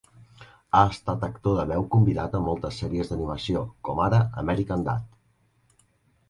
Ha 0.77 0.79
estat 0.93 1.25
actor 1.27 1.59
de 1.59 1.65
veu 1.71 1.85
convidat 1.95 2.37
en 2.39 2.45
moltes 2.45 2.79
sèries 2.85 3.13
d'animació, 3.13 3.63
com 3.89 4.03
ara 4.07 4.23
American 4.45 4.89
Dad! 4.91 5.07